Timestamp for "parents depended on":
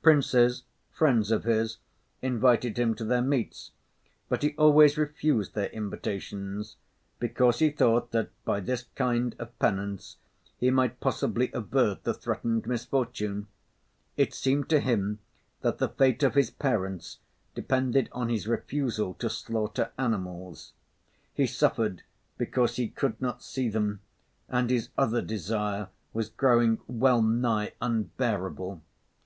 16.50-18.30